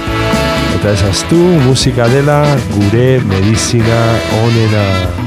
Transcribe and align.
Eta 0.88 0.96
esaztu 0.96 1.38
musika 1.66 2.06
dela 2.08 2.38
gure 2.72 3.20
medizina 3.28 4.00
onena. 4.40 5.27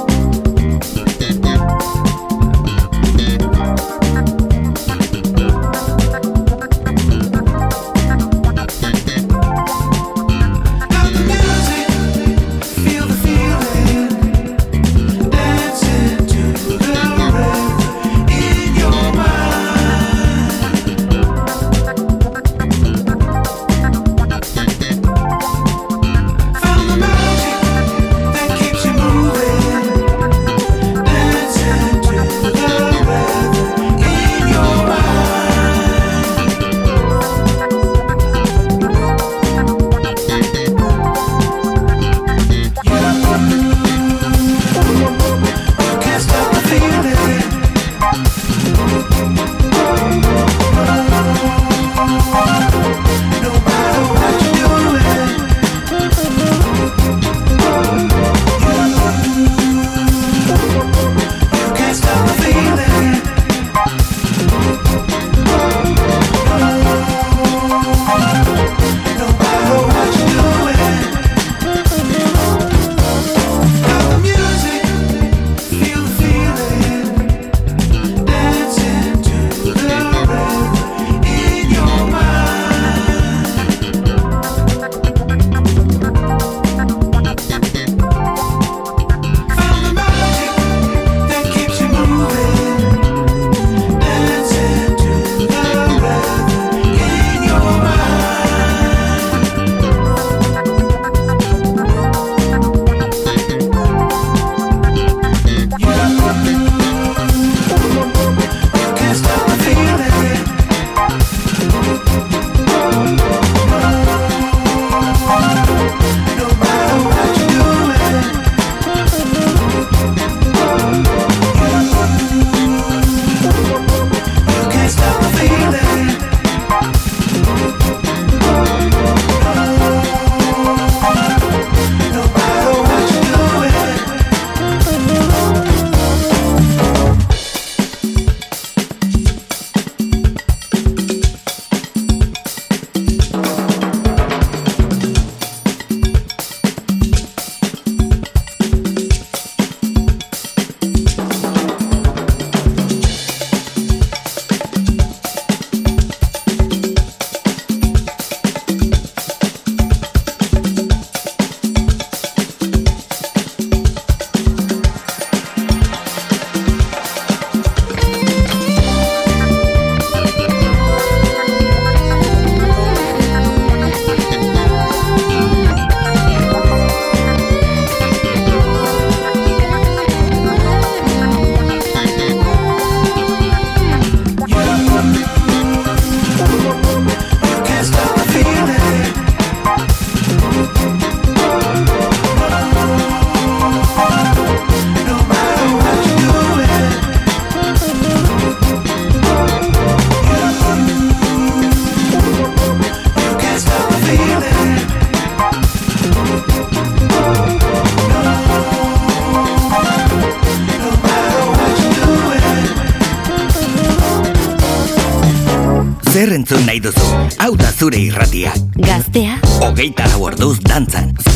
entzun 216.51 216.67
nahi 216.67 216.81
duzu. 216.83 217.11
Hau 217.39 217.53
da 217.55 217.71
zure 217.71 218.01
irratia. 218.09 218.51
Gaztea. 218.75 219.39
Ogeita 219.69 220.11
lau 220.11 220.25
orduz 220.31 220.57
dantzan. 220.67 221.30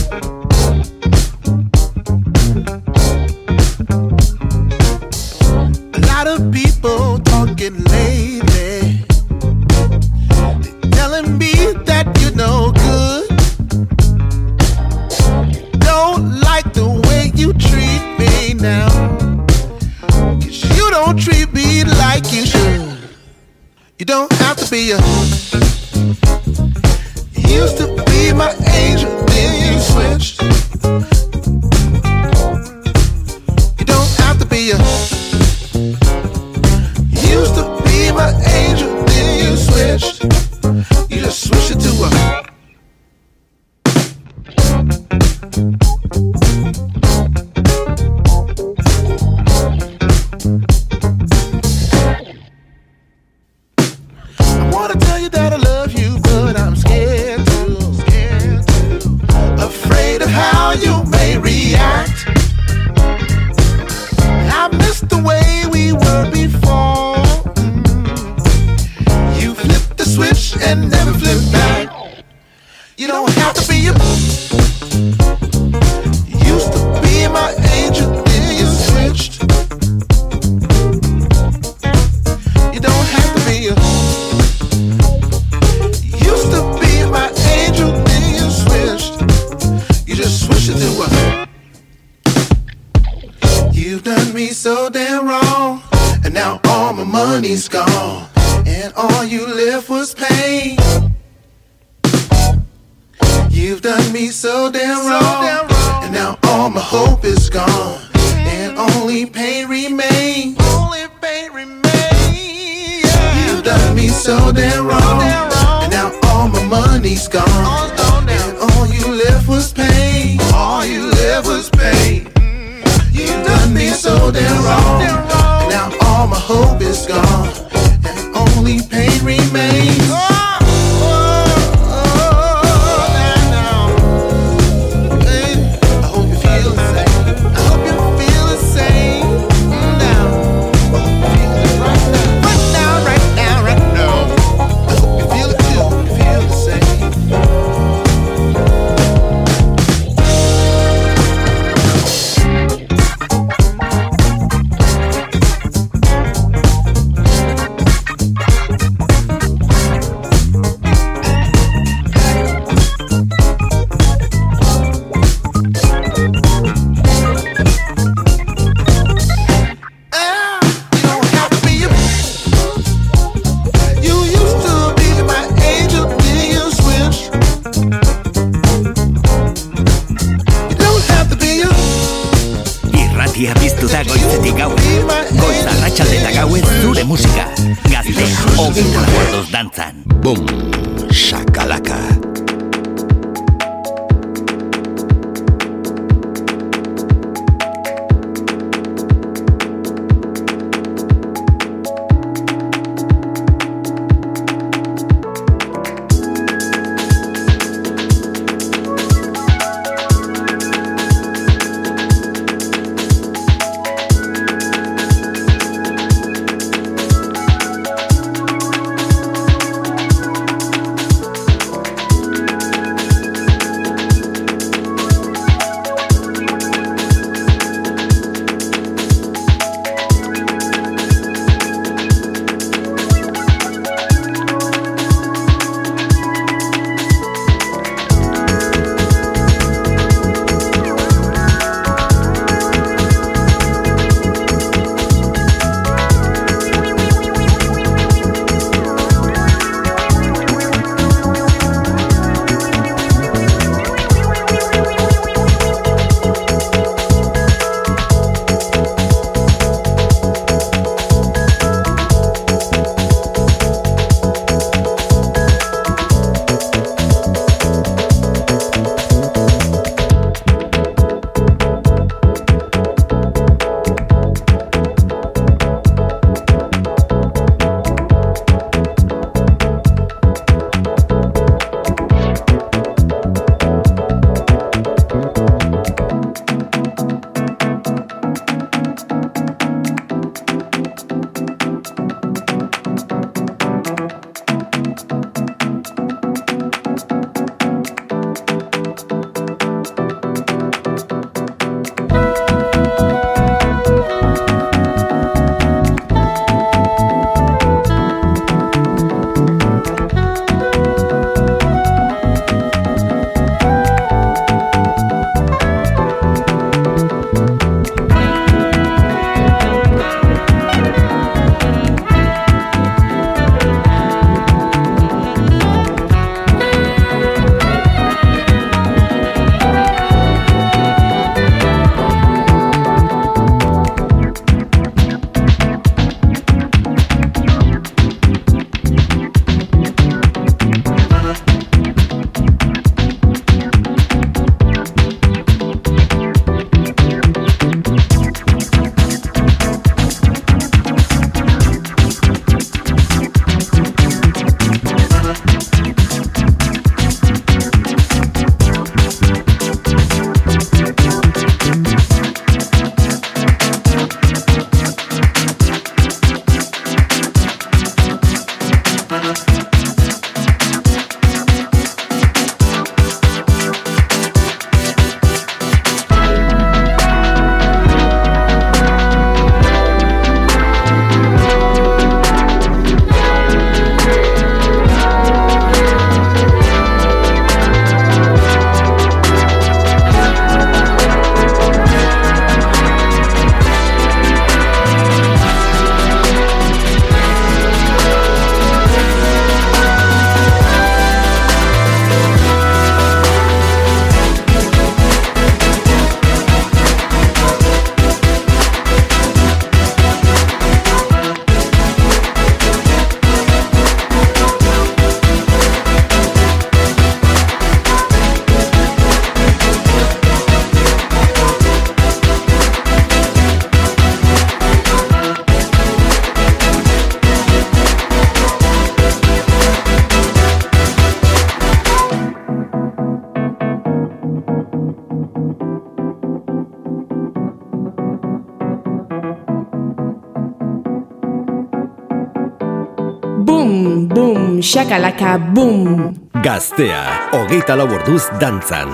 Shakalaka, 444.75 445.39
boom. 445.53 446.13
Gaztea, 446.43 447.29
hogeita 447.31 447.75
lau 447.79 447.87
orduz 447.87 448.23
dantzan. 448.41 448.89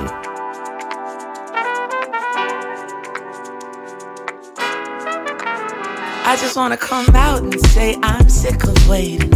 I 6.31 6.37
just 6.37 6.55
wanna 6.55 6.77
come 6.77 7.09
out 7.15 7.41
and 7.41 7.59
say 7.73 7.97
I'm 8.03 8.29
sick 8.29 8.63
of 8.63 8.77
waiting. 8.87 9.33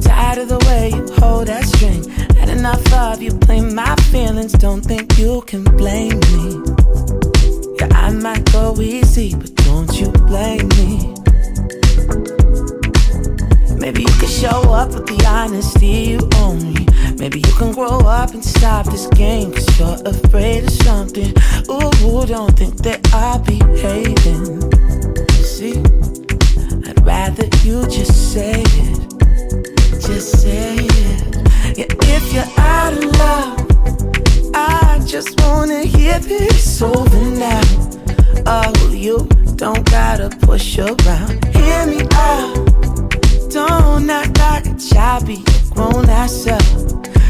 Tired 0.00 0.38
of 0.38 0.48
the 0.48 0.62
way 0.68 0.90
you 0.94 1.04
hold 1.18 1.48
that 1.48 1.64
string. 1.64 2.08
Had 2.38 2.48
enough 2.48 2.86
of 2.94 3.20
you 3.20 3.32
playing 3.46 3.74
my 3.74 3.96
feelings. 4.12 4.52
Don't 4.52 4.82
think 4.82 5.18
you 5.18 5.42
can 5.50 5.64
blame 5.64 6.20
me. 6.30 6.62
Yeah, 7.80 7.88
I 7.90 8.12
might 8.12 8.44
go 8.52 8.80
easy, 8.80 9.34
but 9.34 9.52
don't 9.66 9.92
you 9.98 10.08
blame 10.30 10.68
me. 10.78 11.11
Show 14.32 14.72
up 14.72 14.88
with 14.94 15.06
the 15.06 15.24
honesty 15.26 16.16
you 16.16 16.28
owe 16.36 16.54
me. 16.54 16.86
Maybe 17.18 17.38
you 17.38 17.52
can 17.54 17.72
grow 17.72 17.98
up 18.00 18.30
and 18.30 18.44
stop 18.44 18.86
this 18.86 19.06
game, 19.08 19.52
cause 19.52 19.78
you're 19.78 20.00
afraid 20.06 20.64
of 20.64 20.70
something. 20.70 21.30
Ooh, 21.68 22.26
don't 22.26 22.56
think 22.56 22.76
that 22.82 23.00
I'll 23.12 23.38
be 23.40 23.58
hating. 23.76 24.60
See, 25.44 25.78
I'd 26.88 27.04
rather 27.04 27.44
you 27.62 27.86
just 27.88 28.32
say 28.32 28.62
it. 28.64 29.20
Just 30.00 30.40
say 30.40 30.76
it. 30.78 31.78
Yeah, 31.78 31.92
if 32.16 32.32
you're 32.32 32.52
out 32.56 32.94
of 32.94 33.04
love, 33.22 34.54
I 34.54 35.00
just 35.06 35.38
wanna 35.42 35.84
hear 35.84 36.18
this 36.20 36.80
over 36.80 37.24
now. 37.36 37.60
Oh, 38.46 38.90
you 38.92 39.28
don't 39.56 39.84
gotta 39.90 40.30
push 40.46 40.78
around. 40.78 41.44
Hear 41.54 41.86
me 41.86 42.06
out. 42.12 42.71
Don't 43.52 44.08
act 44.08 44.38
like 44.38 44.64
a 44.64 45.24
be 45.26 45.44
grown 45.74 46.08
ass 46.08 46.46
up. 46.46 46.62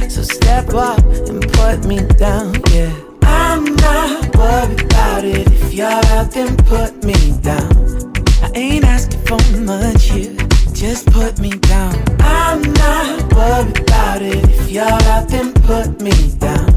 So 0.08 0.22
step 0.22 0.72
up 0.72 1.00
and 1.28 1.42
put 1.54 1.84
me 1.84 1.98
down, 2.16 2.54
yeah. 2.70 2.94
I'm 3.24 3.64
not 3.64 4.36
worried 4.36 4.82
about 4.82 5.24
it. 5.24 5.48
If 5.50 5.74
you're 5.74 5.88
out, 5.88 6.30
then 6.30 6.56
put 6.58 7.02
me 7.02 7.36
down. 7.40 8.12
I 8.40 8.52
ain't 8.54 8.84
asking 8.84 9.20
for 9.26 9.40
much 9.62 10.10
here, 10.10 10.36
just 10.72 11.06
put 11.06 11.40
me 11.40 11.50
down. 11.50 11.94
I'm 12.20 12.62
not 12.74 13.34
worried 13.34 13.80
about 13.80 14.22
it. 14.22 14.44
If 14.48 14.70
you're 14.70 14.84
out, 14.84 15.28
then 15.28 15.52
put 15.52 16.00
me 16.00 16.12
down. 16.38 16.70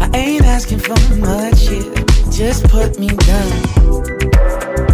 I 0.00 0.10
ain't 0.12 0.44
asking 0.44 0.80
for 0.80 0.98
much 1.18 1.68
here, 1.68 1.94
just 2.32 2.64
put 2.64 2.98
me 2.98 3.06
down. 3.06 4.91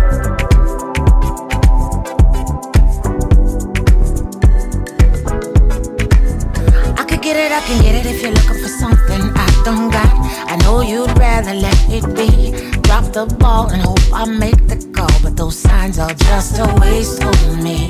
It, 7.48 7.52
I 7.52 7.60
can 7.66 7.82
get 7.82 7.94
it 7.94 8.06
if 8.06 8.22
you're 8.22 8.32
looking 8.32 8.60
for 8.62 8.68
something 8.68 9.22
I 9.34 9.62
don't 9.64 9.90
got. 9.90 10.12
I 10.50 10.56
know 10.62 10.80
you'd 10.82 11.16
rather 11.18 11.54
let 11.54 11.78
it 11.88 12.04
be. 12.14 12.52
Drop 12.82 13.04
the 13.12 13.26
ball 13.38 13.70
and 13.70 13.80
hope 13.82 14.00
I 14.12 14.24
make 14.24 14.66
the 14.68 14.76
call, 14.92 15.10
but 15.22 15.36
those 15.36 15.56
signs 15.56 15.98
are 15.98 16.12
just 16.14 16.58
a 16.58 16.66
waste 16.80 17.22
of 17.22 17.62
me. 17.62 17.86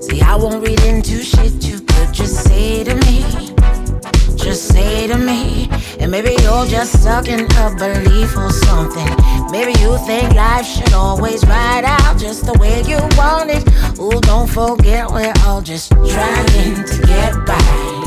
See, 0.00 0.20
I 0.20 0.36
won't 0.36 0.66
read 0.66 0.80
into 0.84 1.22
shit 1.22 1.64
you 1.64 1.80
could 1.80 2.12
just 2.12 2.44
say 2.44 2.84
to 2.84 2.94
me. 3.06 3.24
Just 4.36 4.68
say 4.68 5.06
to 5.08 5.18
me, 5.18 5.68
and 6.00 6.10
maybe 6.10 6.30
you're 6.42 6.66
just 6.66 7.00
stuck 7.02 7.28
in 7.28 7.40
a 7.40 7.74
belief 7.76 8.36
or 8.36 8.50
something. 8.50 9.10
Maybe 9.50 9.72
you 9.80 9.98
think 10.06 10.34
life 10.34 10.66
should 10.66 10.92
always 10.92 11.44
ride 11.44 11.84
out 11.84 12.18
just 12.18 12.46
the 12.46 12.54
way 12.58 12.82
you 12.82 12.98
want 13.16 13.50
it. 13.50 13.64
Ooh, 13.98 14.20
don't 14.20 14.48
forget 14.48 15.10
we're 15.10 15.34
all 15.44 15.60
just 15.60 15.90
trying 15.90 16.84
to 16.84 17.02
get 17.06 17.34
by. 17.46 17.97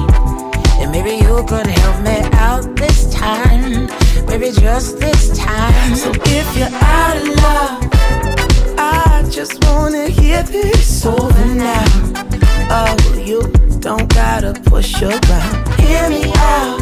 And 0.81 0.91
maybe 0.91 1.23
you 1.23 1.43
could 1.47 1.67
help 1.67 2.01
me 2.03 2.19
out 2.33 2.75
this 2.75 3.13
time. 3.13 3.87
Maybe 4.25 4.51
just 4.51 4.99
this 4.99 5.37
time. 5.37 5.95
So 5.95 6.11
if 6.25 6.57
you're 6.57 6.67
out 6.73 7.17
of 7.17 7.27
love, 7.45 7.89
I 8.77 9.23
just 9.29 9.63
wanna 9.65 10.07
hear 10.07 10.41
this 10.43 11.05
over 11.05 11.45
now. 11.45 11.85
Oh, 12.69 12.95
you 13.23 13.41
don't 13.79 14.11
gotta 14.13 14.53
push 14.65 15.01
around. 15.03 15.79
Hear 15.79 16.09
me 16.09 16.31
out. 16.35 16.79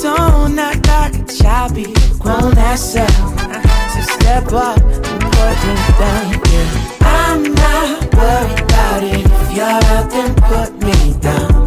Don't 0.00 0.58
act 0.58 0.86
like 0.88 1.14
a 1.14 1.26
a 1.76 2.18
grown 2.18 2.58
ass. 2.58 2.92
So 2.92 4.00
step 4.16 4.52
up 4.52 4.80
and 4.80 5.20
put 5.36 5.56
me 5.66 5.76
down. 6.00 6.26
Yeah. 6.50 6.96
I'm 7.00 7.54
not 7.54 8.14
worried 8.14 8.60
about 8.60 9.02
it. 9.02 9.26
If 9.26 9.56
you're 9.56 9.66
out, 9.66 10.10
then 10.10 10.34
put 10.34 10.72
me 10.82 11.18
down. 11.20 11.65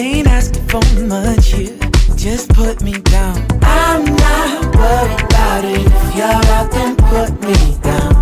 Ain't 0.00 0.28
asking 0.28 0.66
for 0.66 0.80
much 1.04 1.52
here, 1.52 1.76
just 2.16 2.48
put 2.54 2.80
me 2.80 2.92
down. 2.92 3.36
I'm 3.60 4.02
not 4.06 4.74
worried 4.74 5.20
about 5.24 5.64
it. 5.66 5.84
If 5.84 6.16
you're 6.16 6.54
out, 6.56 6.70
then 6.72 6.96
put 6.96 7.38
me 7.42 7.76
down. 7.82 8.14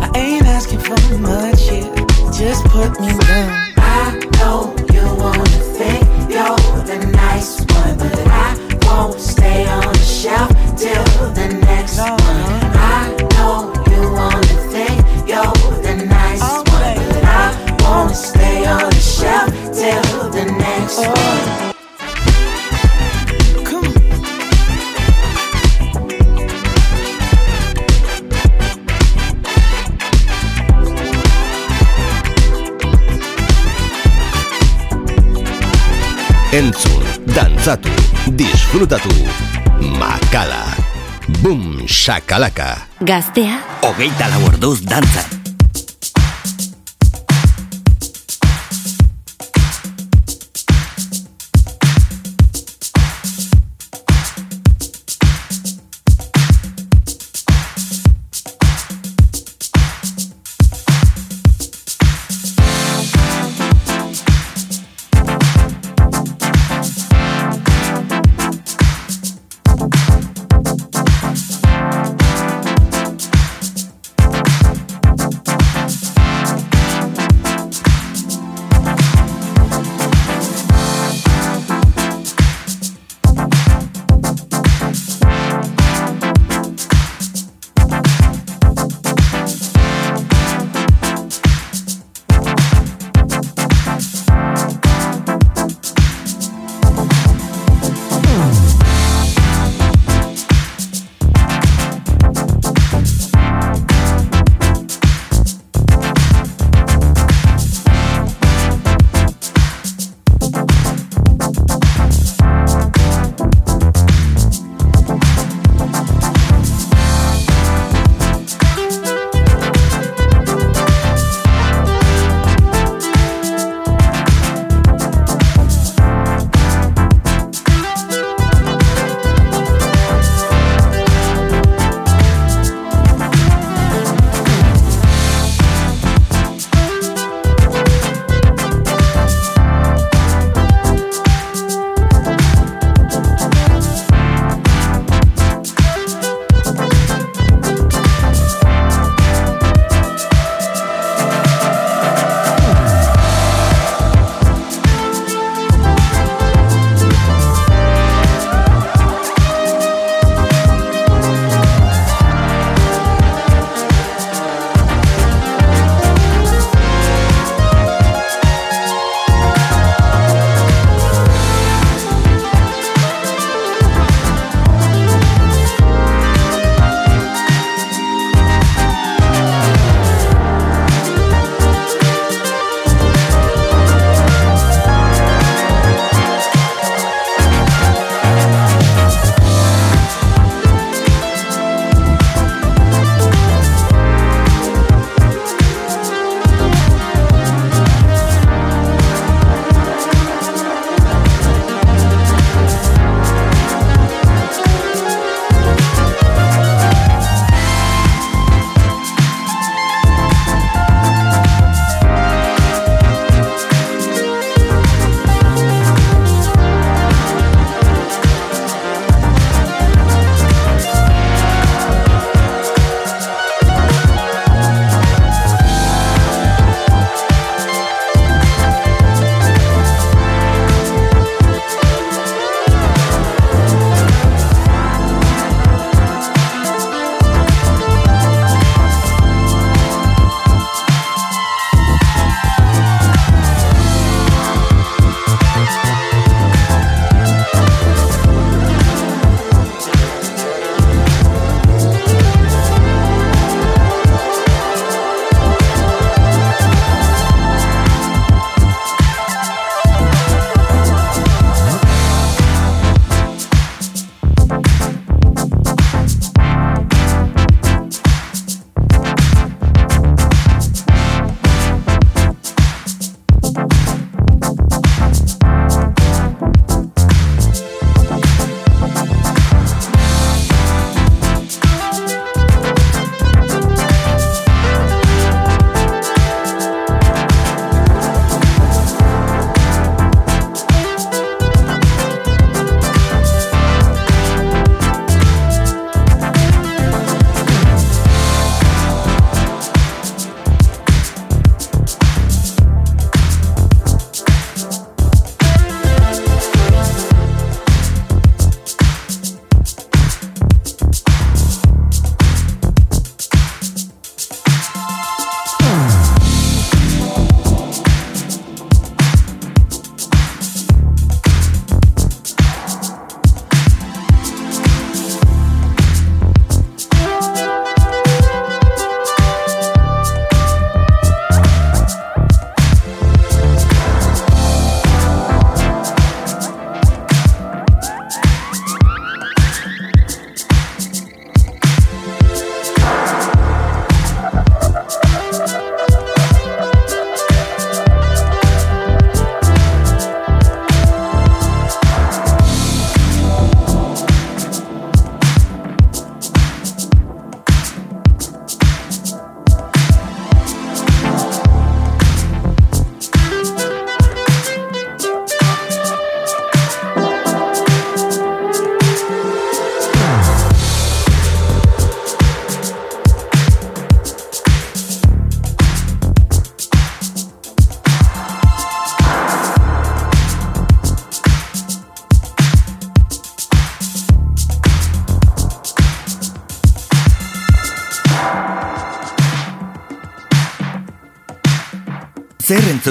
I 0.00 0.12
ain't 0.14 0.46
asking 0.46 0.78
for 0.78 1.18
much 1.18 1.68
here, 1.68 1.92
just 2.30 2.64
put 2.66 3.00
me 3.00 3.18
down. 3.26 3.67
Disfrutatu. 38.78 39.10
Makala. 39.98 40.62
Boom, 41.42 41.82
shakalaka. 41.86 42.86
Gaztea, 43.02 43.58
Hogeita 43.82 44.30
lau 44.30 44.46
orduz 44.52 44.78
dantzan. 44.86 45.37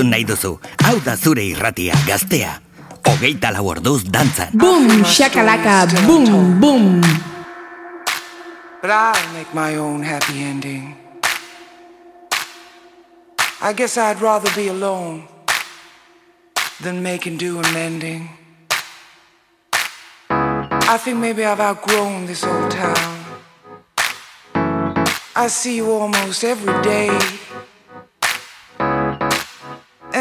Entzun 0.07 0.11
nahi 0.11 0.25
duzu, 0.25 0.59
hau 0.83 0.99
da 1.03 1.15
zure 1.15 1.43
irratia 1.43 1.95
gaztea. 2.07 2.61
Hogeita 3.05 3.51
lau 3.51 3.67
orduz 3.67 4.03
dantzan. 4.03 4.51
Boom, 4.53 5.03
shakalaka, 5.03 5.87
boom, 6.05 6.59
boom. 6.59 7.01
But 8.81 8.91
I'll 8.91 9.33
make 9.33 9.53
my 9.53 9.75
own 9.77 10.03
happy 10.03 10.43
ending. 10.43 10.95
I 13.61 13.73
guess 13.73 13.97
I'd 13.97 14.21
rather 14.21 14.51
be 14.55 14.67
alone 14.67 15.27
than 16.81 17.01
making 17.01 17.37
do 17.37 17.59
and 17.59 17.73
mending. 17.73 18.29
I 20.29 20.97
think 20.97 21.17
maybe 21.17 21.43
I've 21.43 21.59
outgrown 21.59 22.27
this 22.27 22.43
old 22.43 22.71
town. 22.71 23.25
I 25.35 25.47
see 25.47 25.77
you 25.77 25.91
almost 25.91 26.43
every 26.43 26.81
day. 26.83 27.46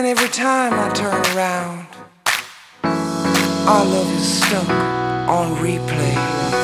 And 0.06 0.16
every 0.16 0.30
time 0.30 0.72
I 0.72 0.88
turn 0.94 1.36
around, 1.36 1.88
our 3.66 3.84
love 3.84 4.12
is 4.12 4.38
stuck 4.38 4.68
on 5.28 5.56
replay. 5.56 6.55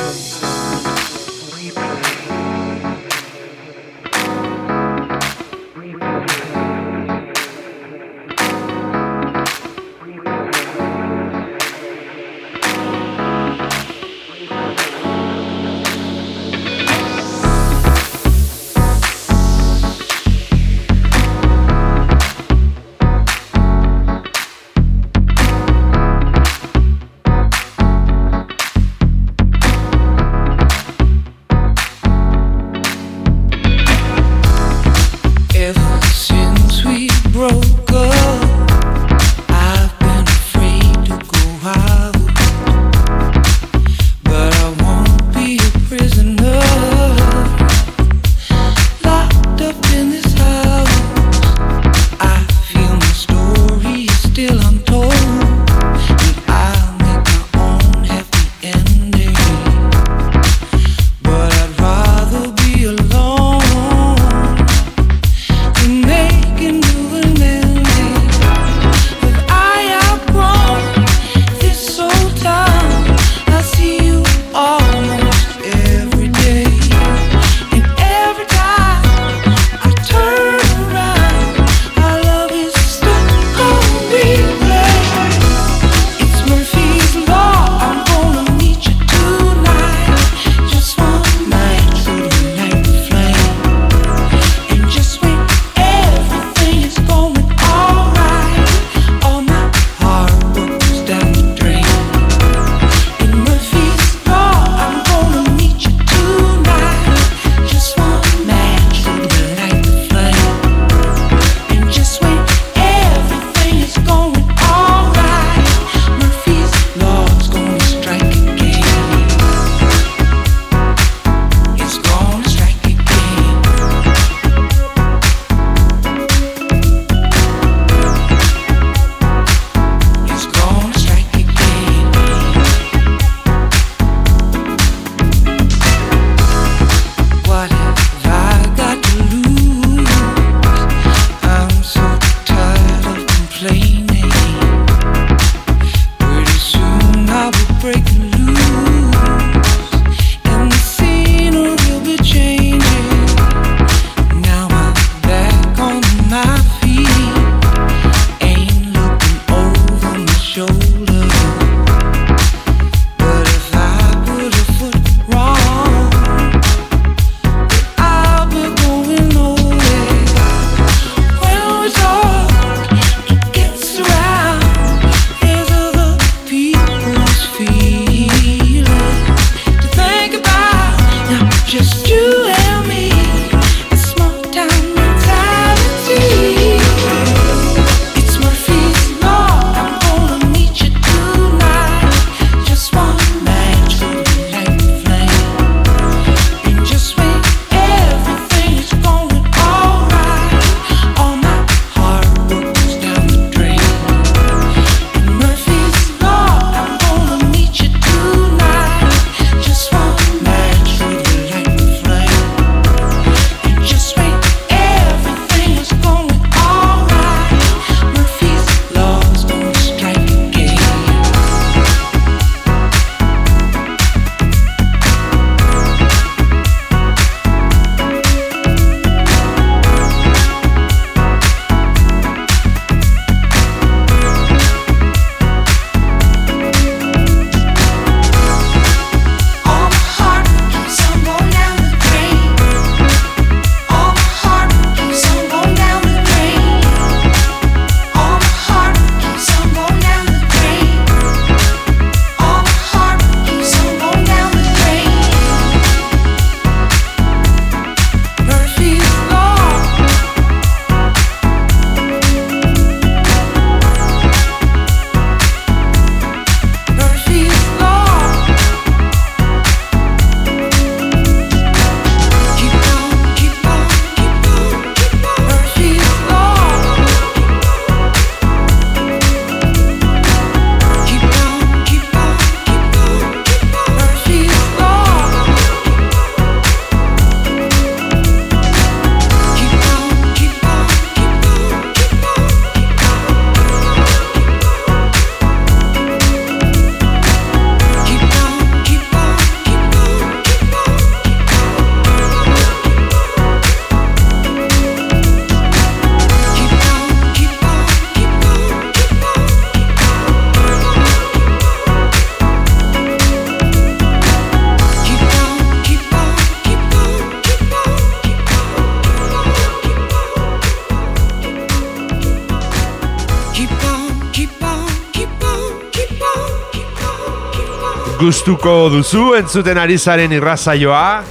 gustuko 328.23 328.87
duzu 328.87 329.33
entzuten 329.35 329.75
ari 329.81 329.97
zaren 329.99 330.31
irrazaioa, 330.31 331.23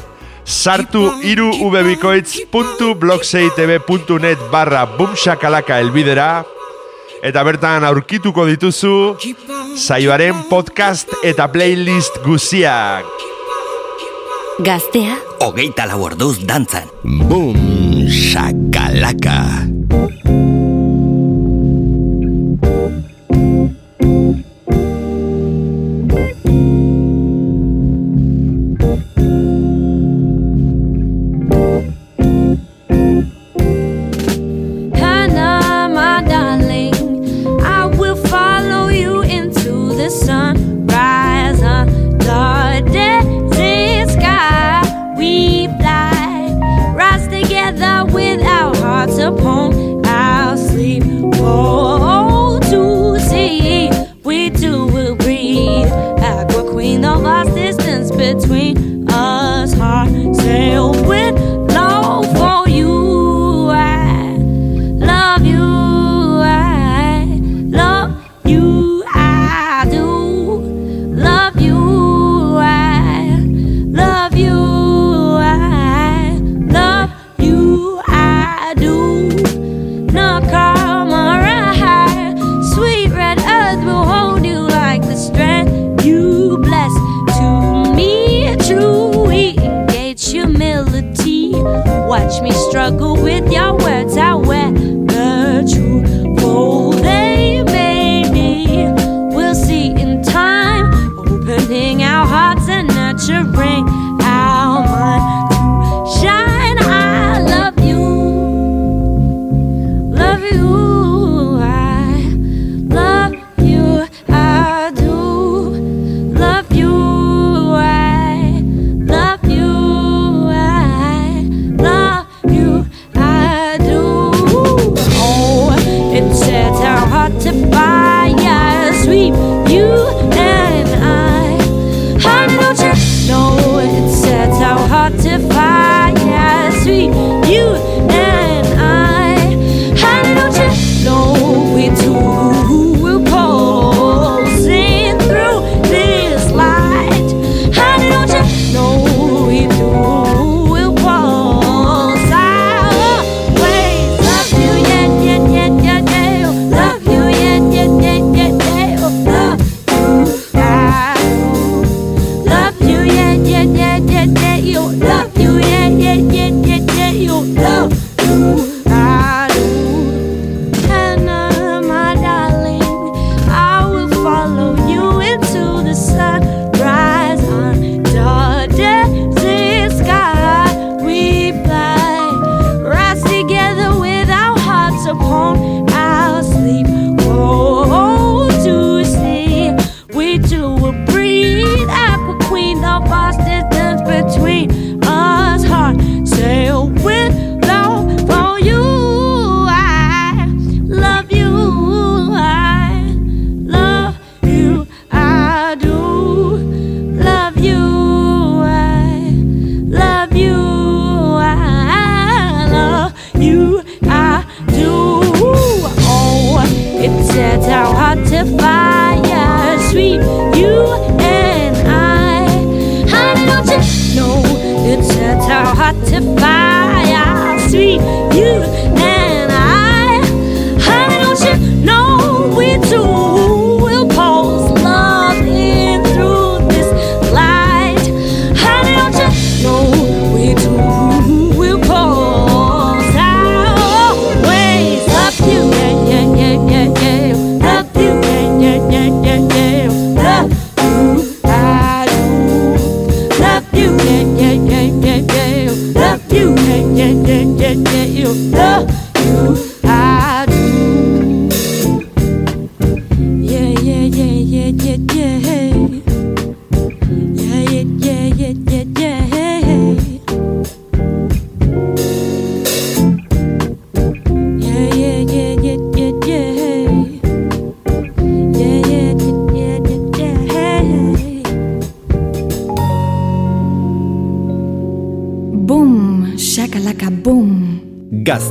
sartu 0.45 1.09
iru 1.25 1.49
ubebikoitz.blogseitb.net 1.65 4.39
barra 4.53 4.85
bumxakalaka 4.99 5.79
elbidera, 5.81 6.45
eta 7.25 7.41
bertan 7.49 7.81
aurkituko 7.89 8.45
dituzu 8.51 9.17
saioaren 9.81 10.37
podcast 10.53 11.09
eta 11.25 11.49
playlist 11.55 12.21
guziak. 12.27 13.09
Gaztea, 14.61 15.17
hogeita 15.41 15.89
lau 15.89 16.05
orduz 16.13 16.45
dantzan. 16.45 16.93
Bum, 17.03 17.57
shakalaka. 18.05 19.72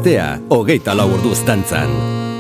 astea, 0.02 0.42
hogeita 0.50 0.96
lau 0.98 1.12
orduz 1.14 1.44
dantzan. 1.46 2.31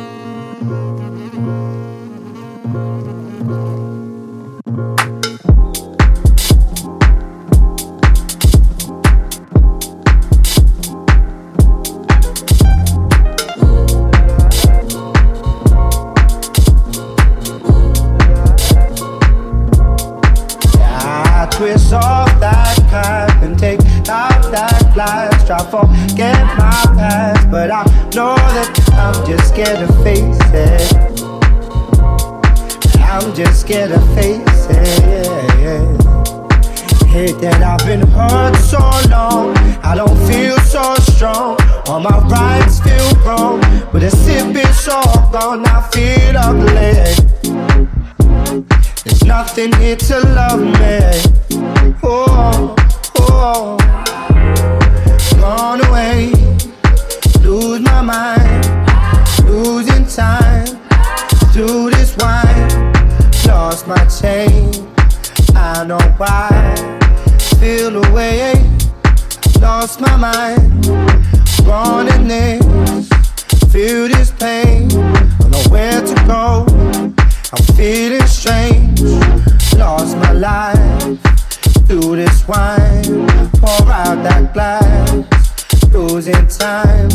Losing 86.32 86.48
time, 86.48 87.10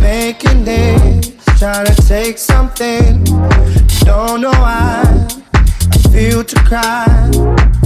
making 0.00 0.64
this, 0.64 1.34
trying 1.58 1.86
to 1.86 1.94
take 2.06 2.38
something. 2.38 3.24
Don't 4.04 4.40
know 4.40 4.50
why 4.50 5.02
I 5.52 5.98
feel 6.10 6.44
to 6.44 6.56
cry. 6.64 7.79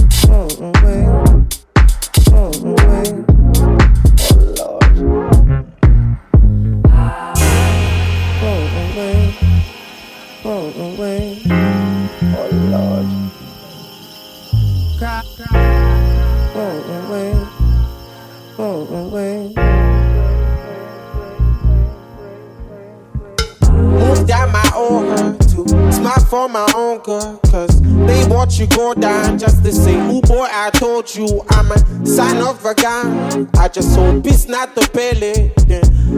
I 30.65 30.71
told 30.71 31.13
you 31.13 31.45
I'm 31.51 31.71
a 31.71 32.05
sign 32.07 32.41
of 32.41 32.65
a 32.65 32.73
gun. 32.73 33.47
I 33.55 33.67
just 33.67 33.95
hope 33.95 34.25
it's 34.25 34.47
not 34.47 34.73
the 34.73 34.81
belly. 34.95 35.53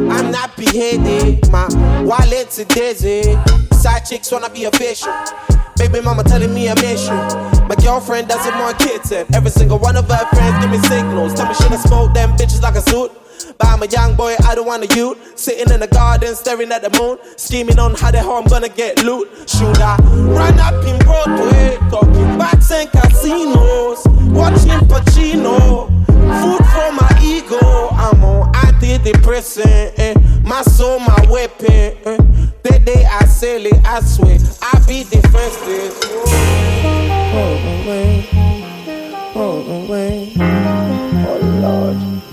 I'm 0.09 0.31
not 0.31 0.55
beheaded. 0.55 1.51
My 1.51 1.67
wallet's 2.05 2.57
a 2.57 2.63
dizzy. 2.63 3.35
Side 3.73 4.05
chicks 4.05 4.31
wanna 4.31 4.49
be 4.49 4.63
official. 4.63 5.13
Baby 5.75 5.99
mama 5.99 6.23
telling 6.23 6.53
me 6.53 6.69
I 6.69 6.75
miss 6.75 7.09
you. 7.09 7.67
My 7.67 7.75
girlfriend 7.75 8.29
doesn't 8.29 8.57
want 8.57 8.79
kids, 8.79 9.11
and 9.11 9.27
every 9.35 9.51
single 9.51 9.79
one 9.79 9.97
of 9.97 10.09
her 10.09 10.25
friends 10.27 10.63
give 10.63 10.71
me 10.71 10.77
signals. 10.87 11.33
Tell 11.33 11.49
me 11.49 11.53
should 11.53 11.73
I 11.73 11.75
smoke 11.75 12.13
them 12.13 12.29
bitches 12.37 12.61
like 12.61 12.75
a 12.75 12.81
suit? 12.81 13.11
But 13.57 13.67
I'm 13.67 13.81
a 13.81 13.87
young 13.87 14.15
boy, 14.15 14.35
I 14.43 14.55
don't 14.55 14.67
want 14.67 14.83
a 14.83 14.95
youth. 14.95 15.37
Sitting 15.37 15.73
in 15.73 15.79
the 15.79 15.87
garden, 15.87 16.35
staring 16.35 16.71
at 16.71 16.81
the 16.81 16.89
moon, 16.99 17.17
scheming 17.37 17.79
on 17.79 17.95
how 17.95 18.11
the 18.11 18.19
hell 18.19 18.37
I'm 18.37 18.45
gonna 18.45 18.69
get 18.69 19.03
loot. 19.03 19.29
Should 19.49 19.79
I 19.79 19.97
run 19.97 20.59
up 20.59 20.83
in 20.85 20.99
Broadway, 20.99 21.77
talking 21.89 22.37
backs 22.37 22.71
and 22.71 22.89
casinos, 22.91 24.05
watching 24.31 24.79
Pacino, 24.87 25.87
food 26.41 26.63
for 26.73 26.91
my 26.91 27.19
ego. 27.23 27.89
I'm 27.91 28.23
on 28.23 28.51
antidepressant, 28.53 29.97
eh? 29.97 30.13
my 30.43 30.61
soul, 30.61 30.99
my 30.99 31.25
weapon. 31.29 31.67
Eh? 32.05 32.17
The 32.63 32.79
day 32.83 33.05
I 33.05 33.25
sell 33.25 33.65
it, 33.65 33.85
I 33.85 34.01
swear 34.01 34.37
I 34.61 34.83
be 34.87 35.03
defenseless. 35.03 35.99
Oh, 37.39 37.83
away, 37.83 38.29
oh, 39.35 39.85
away, 39.85 40.33
oh 40.39 41.39
Lord. 41.61 42.26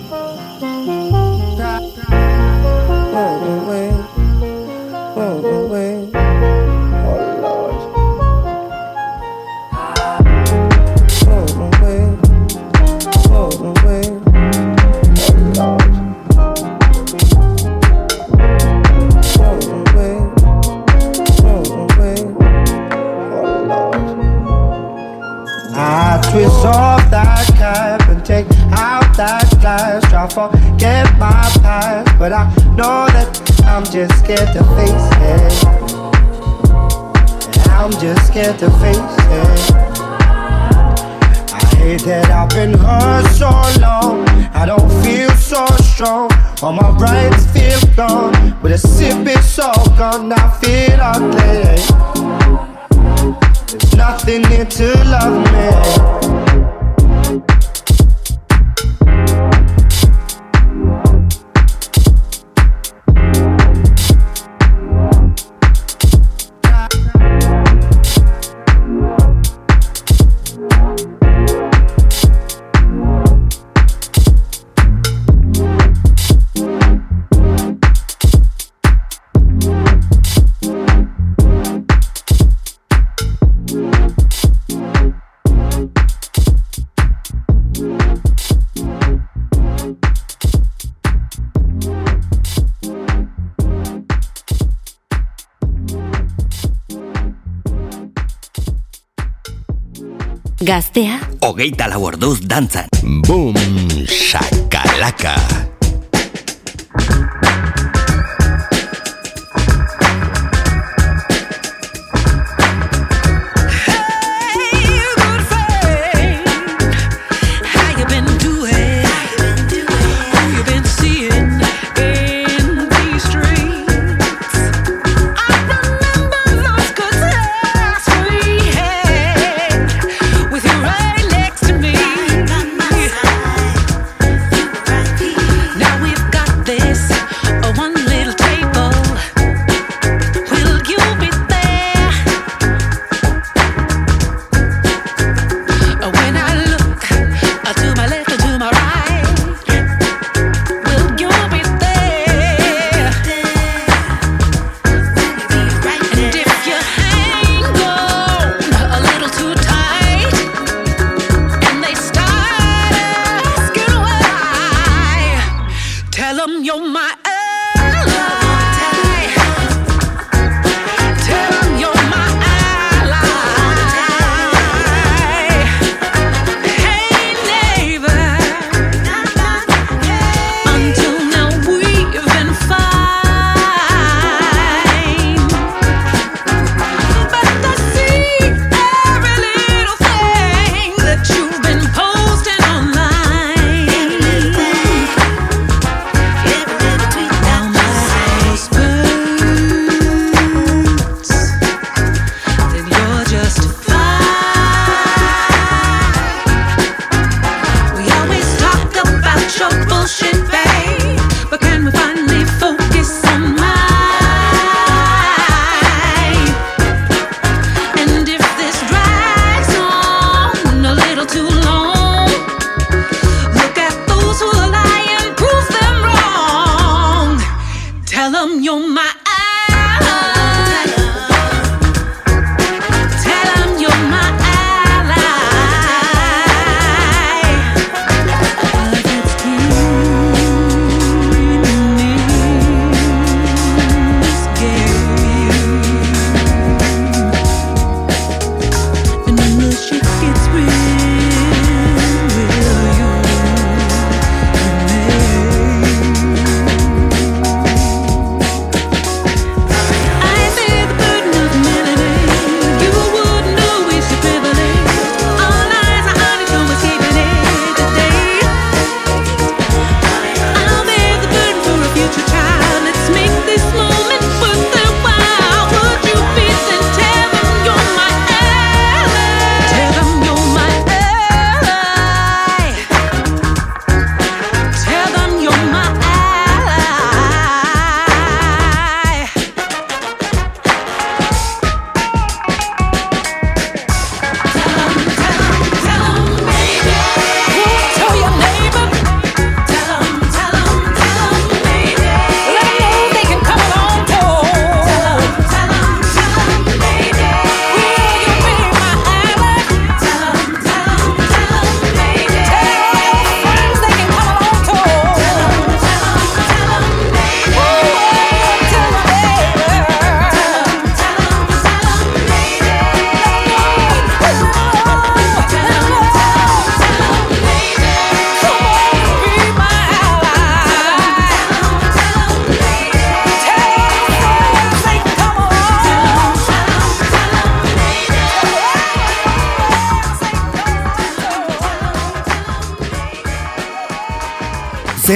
Gaztea, 100.75 101.21
hogeita 101.47 101.87
lau 101.87 102.01
orduz 102.09 102.41
dantzan. 102.51 102.94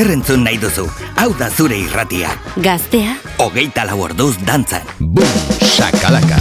zer 0.08 0.16
entzun 0.16 0.44
nahi 0.44 0.56
duzu. 0.60 0.86
Hau 1.20 1.28
da 1.36 1.50
zure 1.50 1.76
irratia. 1.84 2.30
Gaztea. 2.64 3.16
Hogeita 3.44 3.84
lau 3.88 4.00
orduz 4.08 4.36
dantzan. 4.46 4.88
Bum, 4.98 5.36
sakalaka. 5.76 6.40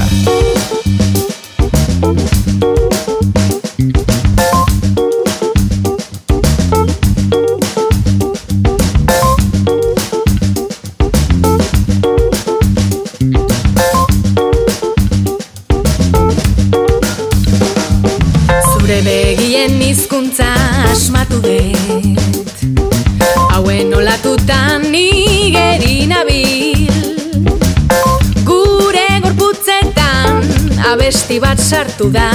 sartu 31.67 32.07
da 32.09 32.29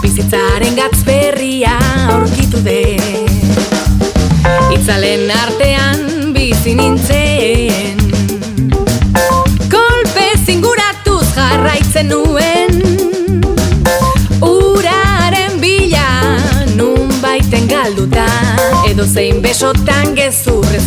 Bizitzaren 0.00 0.76
gatz 0.78 1.02
berria 1.04 1.74
aurkitu 2.14 2.62
dut 2.64 3.58
Itzalen 4.72 5.26
artean 5.36 6.32
bizi 6.32 6.72
nintzen 6.78 8.00
Kolpe 9.74 10.24
zinguratuz 10.46 11.26
jarraitzen 11.34 12.08
nuen. 12.08 12.80
Uraren 14.48 15.60
bila 15.60 16.08
nun 16.78 17.12
baiten 17.20 17.68
galduta 17.68 18.28
Edo 18.88 19.04
zein 19.04 19.42
besotan 19.44 20.16
gezurrez 20.16 20.86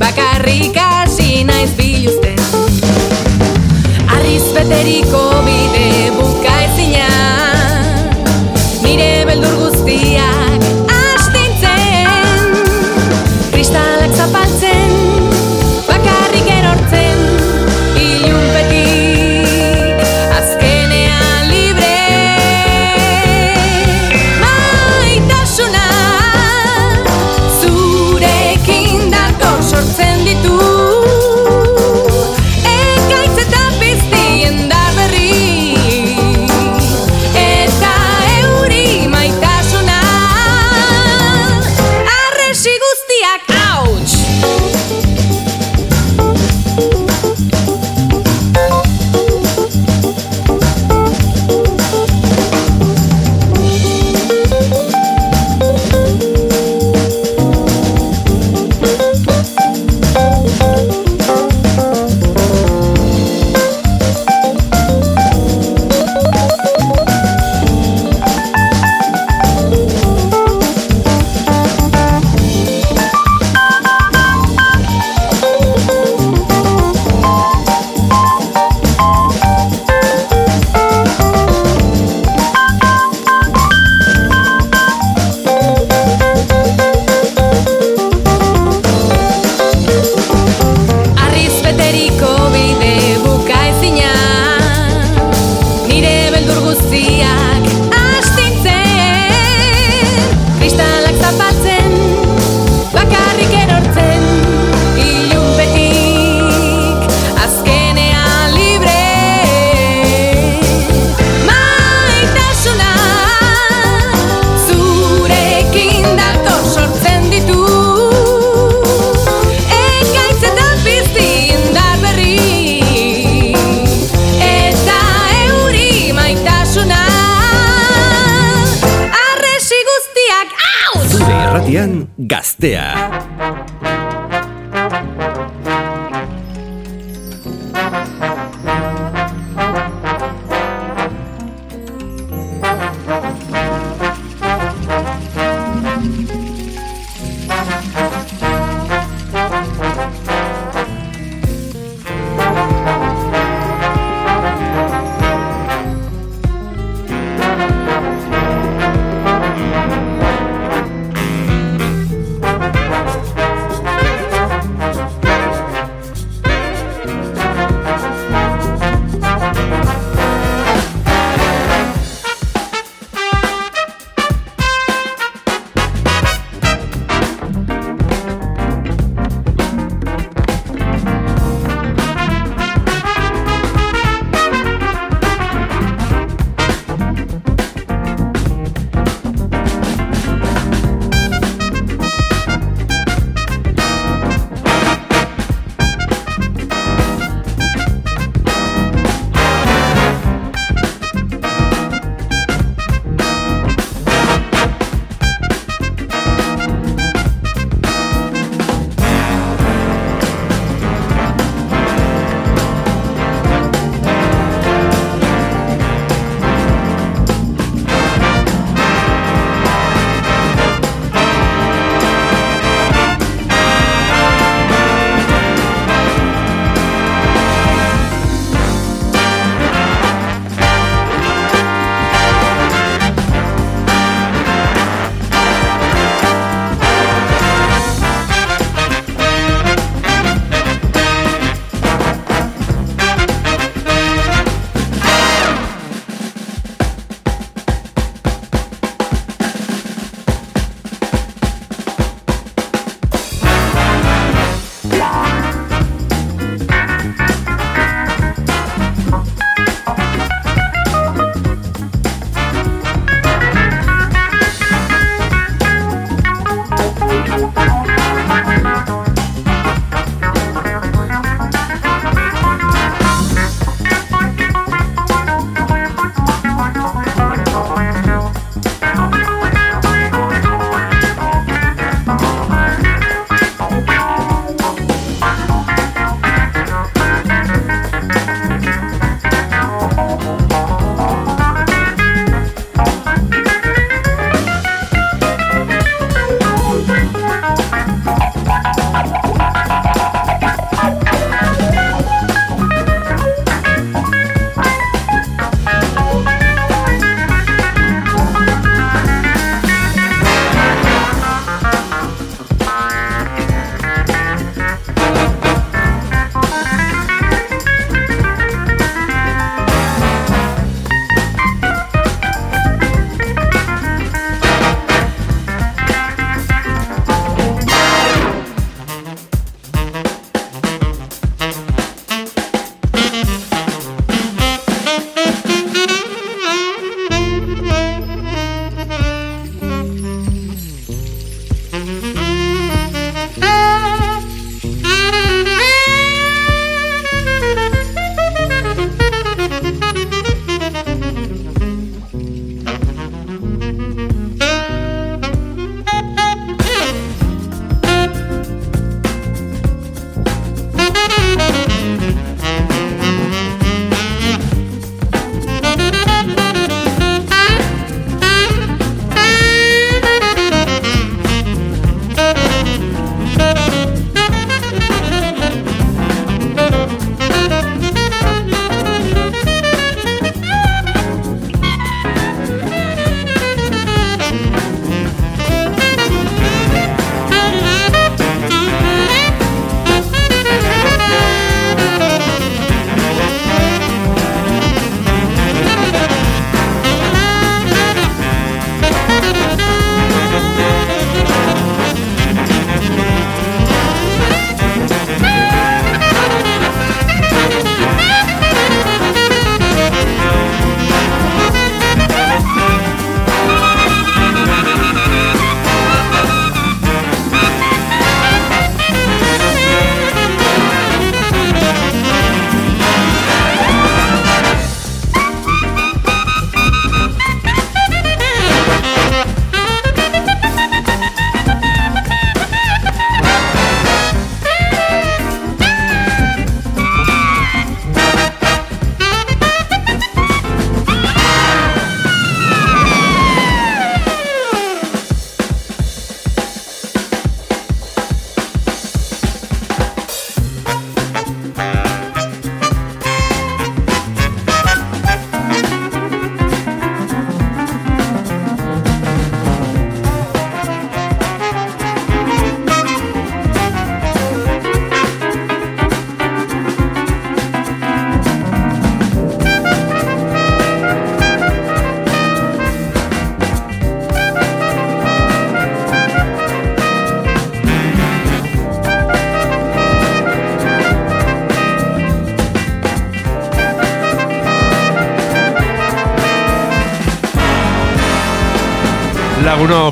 bakarrik 0.00 0.72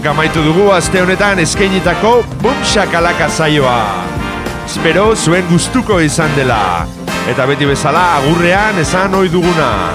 amaitu 0.09 0.41
dugu 0.45 0.71
aste 0.73 1.01
honetan 1.03 1.39
eskainitako 1.43 2.25
Bum 2.43 2.65
Shakalaka 2.65 3.29
zaioa. 3.29 4.05
Espero 4.67 5.17
zuen 5.17 5.47
gustuko 5.51 6.01
izan 6.01 6.37
dela. 6.37 6.87
Eta 7.29 7.47
beti 7.49 7.67
bezala 7.69 8.17
agurrean 8.17 8.79
esan 8.81 9.15
ohi 9.15 9.29
duguna. 9.33 9.91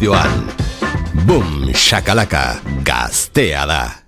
estudioan. 0.00 0.52
Boom, 1.26 1.74
shakalaka, 1.74 2.60
gaztea 2.84 3.66
da. 3.66 3.99